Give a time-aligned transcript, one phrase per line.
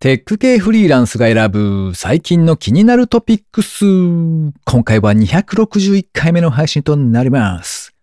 [0.00, 3.84] テック系フリーランスが選ぶ最近の気になるトピックス。
[4.64, 7.96] 今回は261回目の配信となります。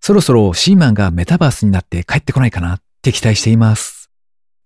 [0.00, 4.10] そろそろシーマンがメタバースになって帰ってこないかなって期待しています。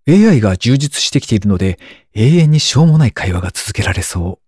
[0.08, 1.80] AI が充実してきているので
[2.14, 4.46] 永遠にしょうもない会話が続けられそう。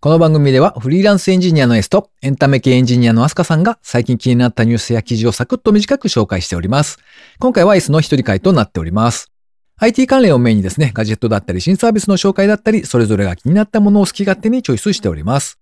[0.00, 6.98] この番組ではフリーランスエンジニアの S とエンタメ系エンジニアのアスカさんが最近気になったニュースや記事をサクッと短く紹介しております。
[7.38, 9.30] 今回は S の一人会となっております。
[9.82, 15.58] IT 関連をメインにですね、ガジェットだったり新サービスの紹介だったり、それぞれが気になったものを好き勝手にチョイスしております。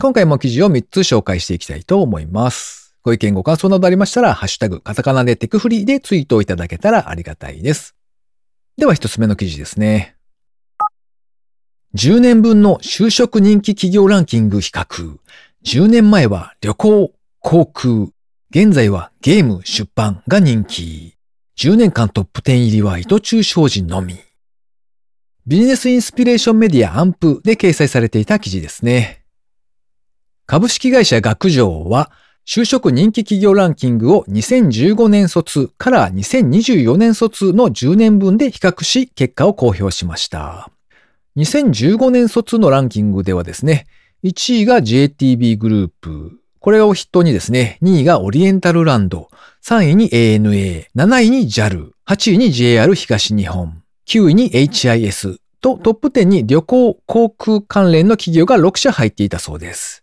[0.00, 2.96] 今回も記事を3つ紹介していきたいと思います。
[3.02, 7.96] ご意見ご感想などありましたら、ハッシュタグ、カタカナでテクフリーでツイートをいただけたらありがたいです。
[8.76, 10.14] では1つ目の記事ですね。
[11.96, 15.18] 10年分の就職人気企業ランキング比較。
[15.64, 17.94] 10年前は旅行、航空、
[18.50, 21.15] 現在はゲーム、出版が人気。
[21.58, 24.18] 10年間トップ10入りは糸中商事のみ。
[25.46, 29.22] ビジネスインスピレーションメディアアンプで掲載されていた記事ですね。
[30.44, 32.12] 株式会社学上は、
[32.46, 40.70] 就職人気企業ランキングを2015年卒から2024年卒の10年分で比較し、結果を公表しました。
[41.38, 43.86] 2015年卒のランキングではですね、
[44.24, 49.28] 1位が JTB グループ、これを筆頭にですね、2位がオリエンタルランド、
[49.64, 60.02] 3位に ANA、7位に JAL、8位に JR 東日本、9位に HIS とトップ10に旅行、航空関連の企業が6社入っていたそうです。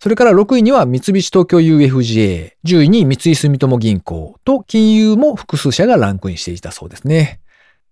[0.00, 7.40] それから6位には三菱東京 UFJ、10位に三井住友銀行と金融も複数社がランクインしていたそうですね。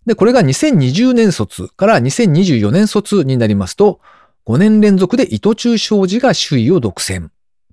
[0.06, 4.00] で、これが2020年卒から2024年卒になりますと、
[4.44, 7.28] 5年連続で糸中商事が首位を独占。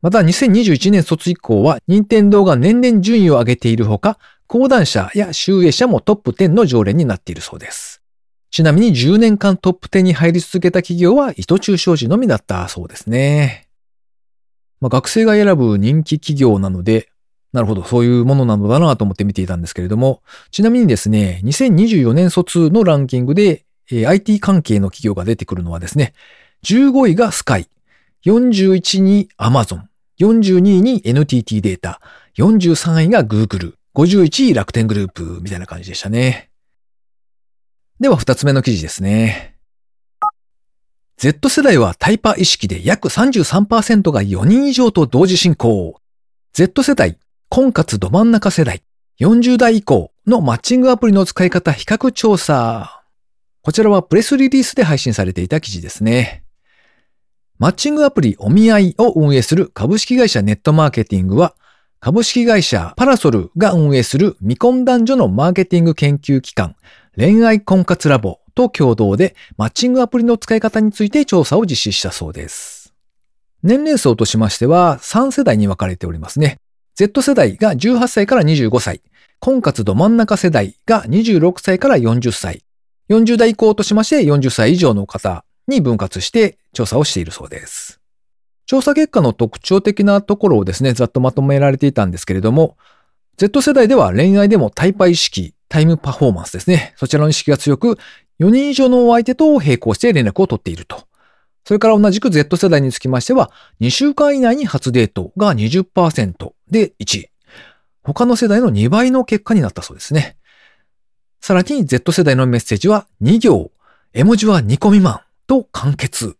[0.05, 8.03] また2021年卒以降は、任天堂が年々順位を上げているほか、講談社や集英社もトップ10の常連になっているそうです。
[8.51, 13.67] ちなみに10年間トップ10に入り続けた企業は糸中商事のみだったそうですね。
[14.79, 17.09] まあ、学生が選ぶ人気企業なので、
[17.51, 20.21] なるほど、そういうものなのだなと思って見ていたんですけれども、
[20.51, 26.13] ちなみにですね、2024年卒のランキングで、えー、IT 関係の企業が出てくるのはですね、
[26.63, 27.67] 15位がスカイ、
[28.27, 29.85] 41位に Amazon、
[30.19, 32.01] 42位に NTT データ、
[32.37, 36.49] 43位が Google、51位楽天グループみたいな感じでしたね。
[37.99, 39.55] では二つ目の記事ですね。
[41.17, 45.95] Z 世代はタイパ意識で約33%が4人以上と同時進行。
[46.53, 47.17] Z 世代、
[47.49, 48.83] 婚活ど真ん中世代、
[49.19, 53.03] 40代以降のマッチングアプリの使い方比較調査。
[53.61, 56.44] こちらはプレスリリースで配信されていた記事ですね。
[57.57, 61.55] マッチングアプリお見合いを運営する株式会社ネットマーケティングは、
[62.01, 66.75] 株式会社パラソルが運営する未婚男女のマーケティング研究機関、
[67.15, 72.93] 恋愛婚活ラボと共同でマッチングアプリの使い方について調査を実施したそうです。
[73.63, 76.57] 年齢層としましては3世代に分かれておりますね。
[76.95, 79.01] Z 世代が18歳から25歳、
[79.39, 82.65] 婚活ど真ん中世代が26歳から40歳、
[83.09, 87.99] 40代以降としまして40歳以上の方に分割して調査をしているそうです。
[88.65, 92.77] 調査結果の特徴的なところをですね、ざっとまとめられていたんですけれども、
[93.37, 96.93] Z 世代では恋愛でもタイパ意識、タイムパフォーマンスですね。
[96.95, 97.97] そちらの意識が強く、
[98.39, 101.05] 4人以上のお相手と並行して連絡を取っていると。
[101.65, 103.51] それから同じく Z 世代につきましては、
[103.81, 107.29] 2週間以内に初デートが20%で1位。
[108.03, 110.37] 他の世代の2倍の結果になったそうですね。
[111.41, 113.71] さらに Z 世代のメッセージは2行、
[114.13, 115.21] 絵文字は2個未満。
[115.47, 116.37] と完結。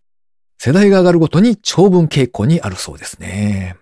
[0.58, 3.76] 世代が上がるごとに長文傾向にあるそうですね。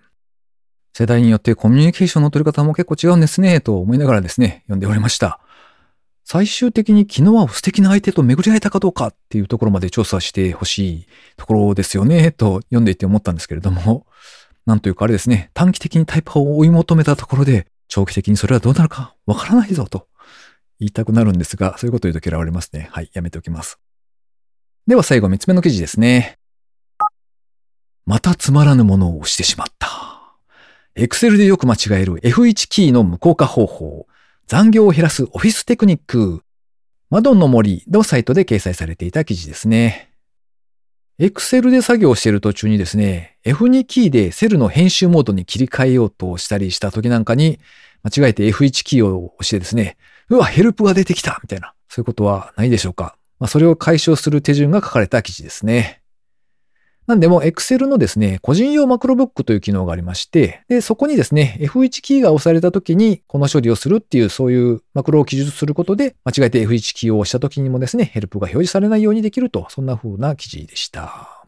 [0.96, 5.40] 世代によってコミュニケーションの取り方も結構違うんですね、と思いながらですね、読んでおりました。
[6.24, 14.06] 最終的に昨日は素敵な相手と巡り合えたかどうかっていうところまで調査してほしいところですよね、と読んでいて思ったんですけれども、
[14.66, 20.06] なんというかあれですね、短期的にタイパを追い求めたところで、長期的にそれはどうなるかわからないぞと
[20.80, 22.88] 言いたくなるんですが、そういうことを言うと嫌われますね。
[22.92, 23.78] はい、やめておきます。
[24.86, 26.38] では最後三つ目の記事ですね。
[28.04, 29.88] またつまらぬものを押してしまった。
[30.94, 34.06] Excel でよく間違える F1 キーの無効化方法。
[34.46, 36.42] 残業を減らすオフィステクニック。
[37.08, 40.10] マドンの森のサイトで掲載されていた記事ですね。
[41.18, 47.58] Excel で作業している途中にですね、F2 キーでセルの編集モードに切り替えようとしたりした時なんかに、
[48.02, 49.96] 間違えて F1 キーを押してですね、
[50.28, 53.16] うわ、ヘルプが出てきたみたいな、そういうことはないでしょうか。
[53.38, 56.00] まあ、それを解消する手順が書かれた記事ですね。
[57.06, 71.44] なんでも Excel のですね、個人用マクロブックという機能がありまして、で、そこにですね、F1 キーが押された時にこの処理をするっていう、そういうマクロを記述することで、間違えて F1 キーを押した時にもですね、ヘルプが表示されないようにできると、そんな風な記事でした。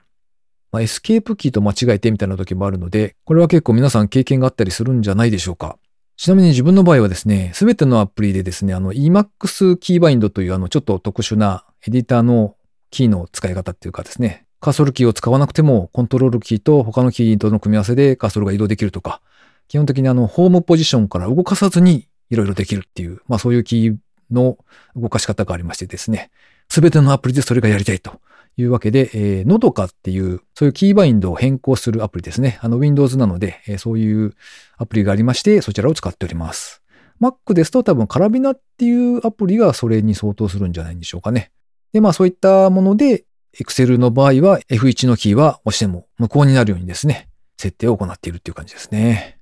[0.73, 5.79] まあ、エスケープキーと間違えてみたいな時もあるので、これは結構皆さん経験があったりするんじゃないでしょうか。
[6.19, 12.57] ちなみに自分の場合はですね、すべてのアプリでですね、あの Emacs キーバインドというあのちょっと特殊なエディターの
[12.91, 19.21] キーの使い方っていうかですね、カーソルキーを使わなくても、コントロールキーと他のキーとの組み合わせでカーソルが移動できるとか、
[19.69, 23.97] 基本的にあの、ホームポジションから動かさずにいろいろできるっていう、まあそういうキー
[24.31, 24.59] の
[24.97, 26.31] 動かし方がありましてですね、
[26.69, 28.21] すべてのアプリでそれがやりたいと
[28.57, 32.59] いうわけで、えー、ノドカっていう、そういうキーバインドを変更するアプリですね。
[32.63, 34.35] あの、Windows なので、えー、そういう
[34.79, 36.83] アプリがありまして、そちらを使っております。
[37.21, 41.51] Mac ですと多分カラビナっていうアプリがそれに相当するんじゃないんでしょうかね。
[41.93, 43.25] で、まあそういったもので、
[43.59, 49.39] Excel の場合は F1 のキーは押しても無効になるようにですね、設定を行っているっていう感じですね。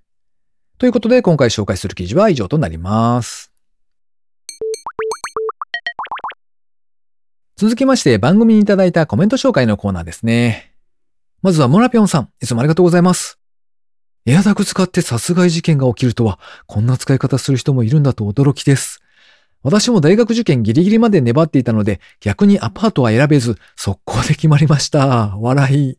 [0.78, 3.52] ということで今回紹介する記事は以上となります。
[7.56, 10.74] 続きまして番組にいただいたコメント紹介のコーナーですね。
[11.42, 13.38] まずはモラピョンさん、いつもありがとうございます。
[14.26, 19.03] エアダグ使って殺害事件が起きるとは、こんな使い方する人もいるんだと驚きです。
[19.64, 25.34] 私も大学受験ギリギリまで粘っていたので、逆にアパートは選べず、速攻で決まりました。
[25.38, 25.98] 笑い。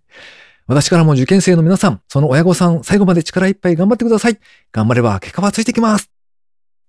[0.67, 4.37] 私からも受験生の皆さん、その親御さん、最後まで力いっぱい頑張ってください。
[4.71, 6.11] 頑張れば結果はついてきます。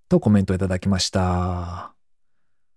[0.07, 1.93] とコメントいただきました。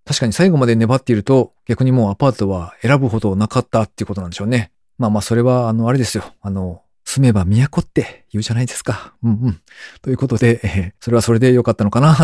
[0.07, 4.73] 確かに最後まで粘っていると、逆にもうアパートは選ぶほどなかったっていうことなんでしょうね。
[4.97, 6.25] まあまあ、それは、あの、あれですよ。
[6.41, 9.15] あの、住めば都って言うじゃないですか。
[9.23, 9.61] うんうん。
[10.01, 12.17] ということで、えー、それはそれで良かったのかな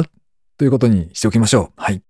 [0.58, 1.82] ということにしておきましょう。
[1.82, 2.03] はい。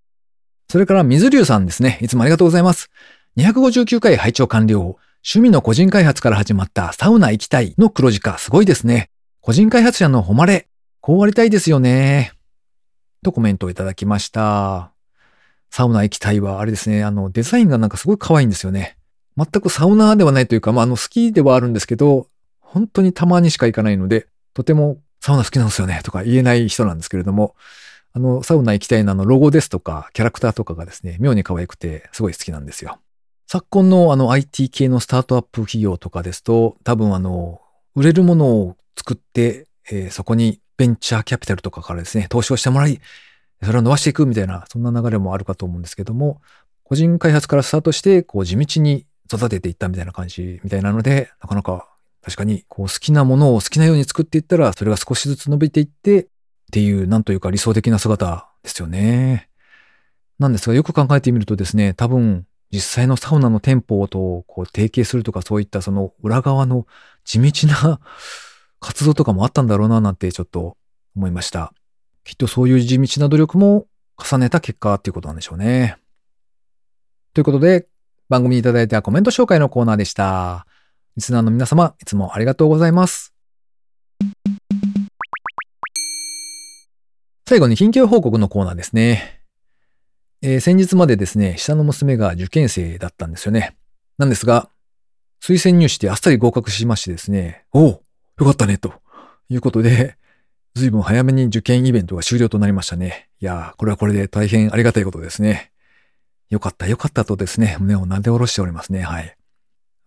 [0.68, 1.98] それから水流さんですね。
[2.00, 2.90] いつもありがとうございます。
[3.36, 4.96] 259回拝聴完了。
[5.24, 9.10] 趣味の個人開発から始まったサウナ行きたいの黒字化すごいですね。
[9.40, 10.68] 個人開発者の誉れ。
[11.00, 12.32] こうありたいですよね。
[13.22, 14.92] とコメントをいただきました。
[15.70, 17.04] サウナ行きたいはあれですね。
[17.04, 18.96] あの、デザインがなんかすごい可愛いんですよね。
[19.36, 22.28] 全くサウナーではないというか、まあ、あの、好きではあるんですけど、
[22.60, 27.54] 本当にたまにしか行かないので、とてもサウナ好きなんですよねとか言えない人なんですけれども、
[28.16, 32.98] あの、サウナ行きたいなのロゴですとか、キャラクターとかがですね、妙に可愛くて、すごい好きなんですよ。
[33.46, 37.60] 昨今のあの IT 系のスタートアップ企業とかですと、多分あの、
[37.94, 42.98] 売れるものを作って、えー、そこにベンチャーキャピタルとかからですね、投資をしてもらい、
[43.62, 46.40] それを伸ばしていくみたいな、そんな流れもあるかと思うんですけども、
[46.84, 51.86] 個人開発からスタートして、こう地道に育てていったみたいな感じみたいなので、なかなか
[52.22, 56.28] 確かにこう好きなものを好きなように作っていったら、それが少しずつ伸びていって、
[56.66, 59.48] っていう、なんというか理想的な姿ですよね。
[60.38, 66.86] なんですが、よく考えてみるとですね、多分、実際のサウナの店舗とこう提携するとかそういったその裏側の
[67.24, 68.00] 地道な
[68.80, 70.76] 活動とかもあったんだろうななんてちょっと
[71.14, 71.72] 思いました。
[72.24, 73.86] きっとそういう地道な努力も
[74.18, 75.96] 重ねた結果っていうことなんでしょうね。
[77.34, 77.86] ということで、
[78.28, 80.66] 番組にいただいたコメント紹介のコーナーでした。
[81.16, 83.35] リスナーの皆様、いつもありがとうございます。
[87.48, 89.40] 最後に緊急報告のコーナーですね。
[90.42, 93.76] えー、先日までですね、下の娘が受験生だったんですよね。
[94.18, 94.68] なんですが、
[95.40, 98.02] 推薦入試であっさり合格しましてですね、おおよ
[98.40, 98.94] かったね、と
[99.48, 100.16] いうことで、
[100.74, 103.28] 随分早めに受験イベントが終了となりましたね。
[103.38, 105.70] いやー、これはこれで大変ありがたいことですね。
[106.50, 109.02] よかった、よかったとですね、胸を撫で下ろしておりますね。
[109.02, 109.35] はい。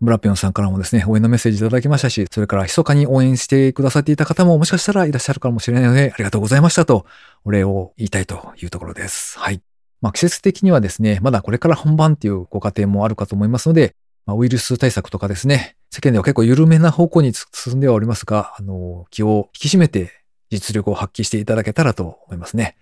[0.01, 7.05] ブラピョンさんからもですね、応援のメッセージいただきましたし、それから密かに応援してくださっていた方ももしかしたらいらっしゃるかもしれないので、ありがとうございましたと、
[7.43, 9.37] お礼を言いたいというところです。
[9.37, 9.61] はい。
[10.01, 13.93] まあ季節的にはですね、まだこれから本番っていうご家庭もあるかと思いますので、
[14.25, 20.11] まあ、ウイルス対策とかですね、世間では結構緩めな方向に進んではおりますが、あの、気を引き締めて
[20.49, 22.77] 実力を発揮していただけたらと思いますね。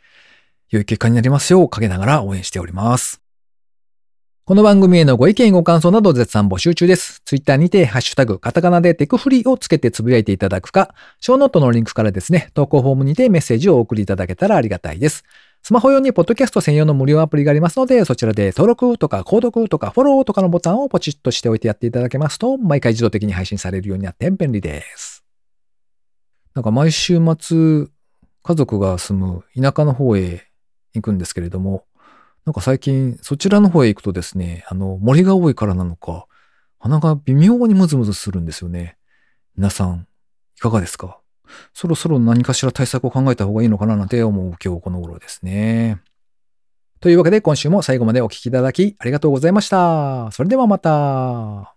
[0.70, 3.27] 良い結果になりますよう陰ながら応援しております。
[4.48, 7.22] この番組へのご意見ご感想など絶賛募集中です。
[7.26, 15.26] ツイッターにて、ハッシュタグ、カタカナでテクフリーをつけてつぶやいていただくか、ショーノートのリンクからですね、投稿フォームにてメッセージをお送りいただけたらありがたいです。
[15.64, 25.26] スマホ用にポッドキャスト専用の無料アプリがありますので、そちらで登録とか購読とかフォローとかのボタンをポチッとしておいてやっていただけますと、毎回自動的に配信されるようになって便利です。
[26.54, 27.88] なんか毎週末、
[28.44, 30.48] 家族が住む田舎の方へ
[30.94, 31.84] 行くんですけれども、
[32.48, 36.28] なんか最近そちらの方へ行くとですね、あの森が多いからなのか、
[36.80, 38.96] 鼻が微妙にムズムズするんですよね。
[39.58, 40.08] 皆さん、
[40.58, 41.20] いかがですか？
[41.74, 46.00] そろそろ何かしら対策を考えた方がいいのかななんて思う今日この頃ですね。
[47.02, 50.32] というわけで今週も最後までお聴きいただきありがとうございました。
[50.32, 51.77] それではまた。